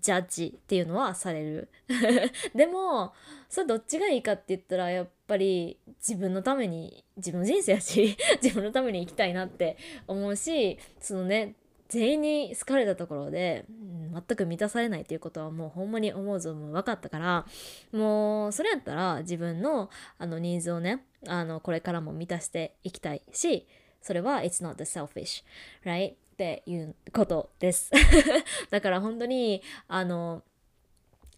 [0.00, 1.68] ジャッジっていうのはされる。
[2.54, 3.12] でも
[3.48, 11.56] それどっちがいいかって言ったらやっぱり自分のために自分の人生やし自分のために生きたいなって思うしそのね
[11.92, 17.46] 全員に好かれたところで、うん、全く満たされないっていうことはもうほんまに思うぞも分かったから
[17.92, 23.66] もうそれやったら自分のあのニーズをねあのこれからも満たしていきたいし
[24.00, 25.44] それは It's not the selfish
[25.84, 26.12] right?
[26.12, 27.90] っていうことです。
[28.70, 30.42] だから本当にあの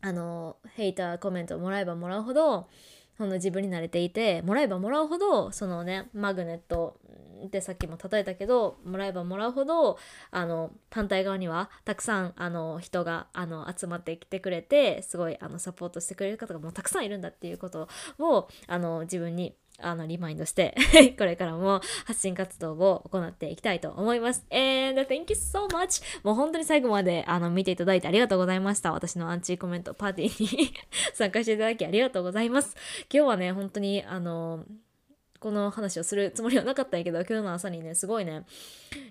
[0.00, 2.68] あのヘイターコメントをもらえばもらうほど
[3.16, 6.98] その自分に慣れていてもらえばもらうほどそのねマグネット
[7.46, 9.98] ってさっきも例えたけどもらえばもらうほど
[10.30, 17.88] あの反対側にはたくさんあの人があの集まってきてくれてすごいあのサポートしてくれる方がもうたくさんいるんだっていうこと
[18.18, 20.74] をあの自分にあのリマインドして
[21.18, 24.44] これからも発信活動を行っていきたいと思います。
[24.50, 26.02] And thank you so much!
[26.22, 28.92] もう本当に最後まであの見ていただいてありがとうございました。
[28.92, 30.74] 私のアンチコメントパーティーに
[31.14, 32.76] 参加していただきありがとうございます。
[33.12, 34.64] 今日はね、本当にあの
[35.45, 38.47] この話をするつもりはなかったんやけど、今日の朝にね、すごいね、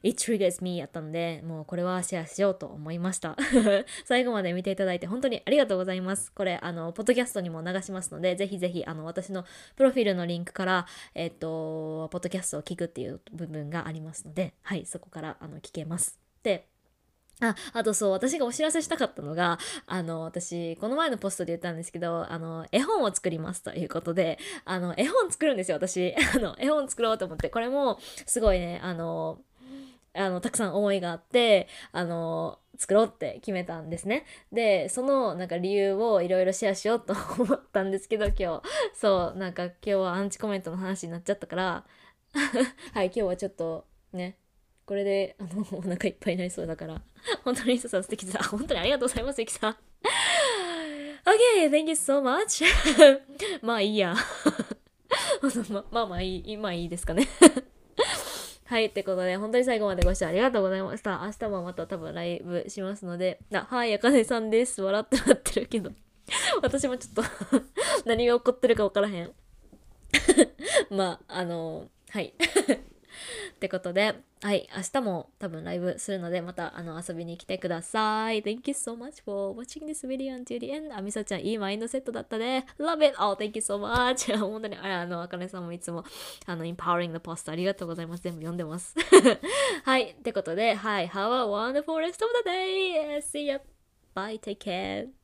[0.01, 3.37] It triggers me やったので、もうこれはシェアしようと思いました。
[4.03, 6.31] 最後まで見ていただいて本当にありがとうございます。
[6.31, 16.17] これ、あの、ポッドキャストにも流しますので、ぜひぜひ、あの、私のプロフィールのリンクから、えっと、ポッドキャストを聞くっていう部分がありますので、はい、そこから、あの、聞けます。
[16.41, 16.67] で、
[17.49, 26.15] あ、あとそう、私がお知らせしたかったのが、あの、私、この前のポストで言ったんですけど、あの、絵本を作りますということで、あの、絵本作るんですよ、私。
[26.35, 29.39] あの、絵本作ろうと思って、これも、すごいね、あの、
[30.15, 34.25] あの、たくさん思いがあって、あの、作ろうって決めたんですね。
[34.51, 38.61] で、そのなんか理由をいろいろシェアしようと思ったんですけど、今日。
[38.95, 41.85] そう、なんか今日はアンチコメントの話になっちゃったから、
[42.93, 44.37] はい、今日はちょっとね、
[44.85, 47.01] これで、あの、 お腹いっぱいになりそうだから、
[47.43, 48.41] 本当にさん素敵だ。
[48.49, 49.77] 本当にありがとうございます、ゆきさん。
[51.25, 52.65] Okay, thank you so much.
[53.63, 54.13] まあいいや。
[55.69, 57.27] ままあまあいい、まあいいですかね。
[58.65, 61.21] はい、ってことで、本当に最後までご視聴ありがとうございました。
[61.23, 64.81] 明日もまた多分ライブしますので、あ、はい、あかねさんです。
[64.81, 65.91] 笑ってなってるけど。
[66.61, 67.23] 私もちょっと
[68.05, 69.31] 何が起こってるか分からへん。
[70.89, 72.33] まあ、あのはい。
[73.55, 78.41] ってことで、はい、明日も多分ライブするので、またあの遊びに来てください。
[78.41, 80.95] Thank you so much for watching this video until the end.
[80.95, 82.65] あみさちゃん、いいマインドセットだったね。
[82.77, 83.15] Love it!
[83.17, 84.37] Oh, thank you so much!
[84.37, 86.03] 本当に、ああの、あかねさんもいつも、
[86.45, 88.23] あの、empowering the post ありがとうございます。
[88.23, 88.95] 全部読んでます。
[89.85, 93.17] はい、ってことで、はい、Have a wonderful rest of the day!
[93.21, 93.61] See ya!
[94.15, 94.39] Bye!
[94.39, 95.22] Take care!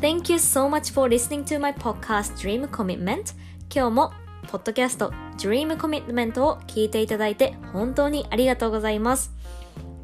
[0.00, 3.34] Thank you so much for listening to my podcast Dream Commitment.
[3.68, 4.12] 今日も
[4.46, 9.32] ポッドキャスト Dream Commitment を聞いていただいて本当にありがとうございます。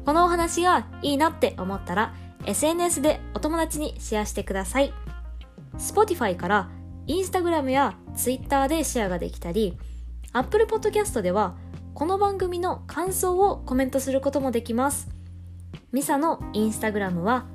[0.05, 2.13] このお話がいいなって思ったら
[2.45, 4.91] SNS でお友達にシェアしてください。
[5.77, 6.69] Spotify から
[7.07, 9.77] Instagram や Twitter でシェアができたり
[10.33, 11.55] Apple Podcast では
[11.93, 15.07] この番組の感想をコメントすることもできます。
[15.93, 17.45] ミサのインスタグラムは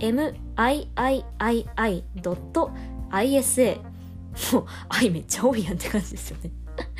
[0.00, 1.20] miii.isa
[4.52, 6.50] もう愛めっちゃ多いやんって感じですよね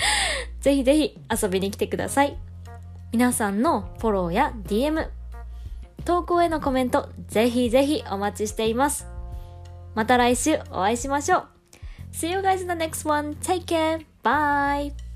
[0.60, 2.36] ぜひぜひ遊びに来てください
[3.12, 5.08] 皆さんのフォローや DM
[6.04, 9.06] 投稿へのコメントぜひぜひお待ちしています
[9.94, 11.48] また来週お会いしましょう
[12.12, 13.34] See you guys in the next one.
[13.36, 14.00] Take care.
[14.22, 15.09] Bye.